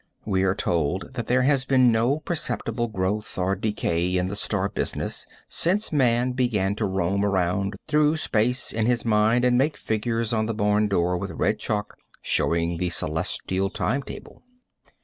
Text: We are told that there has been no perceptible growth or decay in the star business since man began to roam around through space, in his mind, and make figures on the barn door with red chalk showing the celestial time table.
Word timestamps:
We 0.25 0.41
are 0.41 0.55
told 0.55 1.13
that 1.13 1.27
there 1.27 1.43
has 1.43 1.63
been 1.63 1.91
no 1.91 2.21
perceptible 2.21 2.87
growth 2.87 3.37
or 3.37 3.55
decay 3.55 4.17
in 4.17 4.29
the 4.29 4.35
star 4.35 4.67
business 4.67 5.27
since 5.47 5.91
man 5.91 6.31
began 6.31 6.73
to 6.77 6.85
roam 6.87 7.23
around 7.23 7.75
through 7.87 8.17
space, 8.17 8.73
in 8.73 8.87
his 8.87 9.05
mind, 9.05 9.45
and 9.45 9.59
make 9.59 9.77
figures 9.77 10.33
on 10.33 10.47
the 10.47 10.55
barn 10.55 10.87
door 10.87 11.19
with 11.19 11.29
red 11.29 11.59
chalk 11.59 11.97
showing 12.23 12.77
the 12.79 12.89
celestial 12.89 13.69
time 13.69 14.01
table. 14.01 14.41